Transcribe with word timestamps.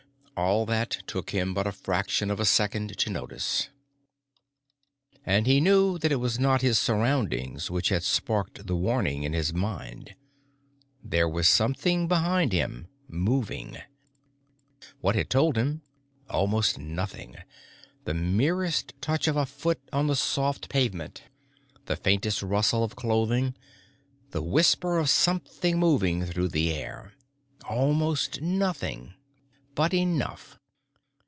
All 0.37 0.65
that 0.65 1.03
took 1.05 1.29
him 1.29 1.53
but 1.53 1.67
a 1.67 1.71
fraction 1.71 2.31
of 2.31 2.39
a 2.39 2.45
second 2.45 2.97
to 2.97 3.09
notice, 3.11 3.69
and 5.23 5.45
he 5.45 5.61
knew 5.61 5.99
that 5.99 6.11
it 6.11 6.15
was 6.15 6.39
not 6.39 6.63
his 6.63 6.79
surroundings 6.79 7.69
which 7.69 7.89
had 7.89 8.01
sparked 8.01 8.65
the 8.65 8.75
warning 8.75 9.21
in 9.21 9.33
his 9.33 9.53
mind. 9.53 10.15
There 11.03 11.29
was 11.29 11.47
something 11.47 12.07
behind 12.07 12.53
him 12.53 12.87
moving. 13.07 13.77
What 14.99 15.13
had 15.13 15.29
told 15.29 15.57
him? 15.59 15.83
Almost 16.27 16.79
nothing. 16.79 17.35
The 18.05 18.15
merest 18.15 18.95
touch 18.99 19.27
of 19.27 19.37
a 19.37 19.45
foot 19.45 19.77
on 19.93 20.07
the 20.07 20.15
soft 20.15 20.69
pavement 20.69 21.21
the 21.85 21.95
faintest 21.95 22.41
rustle 22.41 22.83
of 22.83 22.95
clothing 22.95 23.53
the 24.31 24.41
whisper 24.41 24.97
of 24.97 25.07
something 25.07 25.77
moving 25.77 26.25
through 26.25 26.47
the 26.47 26.73
air. 26.73 27.13
Almost 27.69 28.41
nothing 28.41 29.13
but 29.73 29.93
enough. 29.93 30.57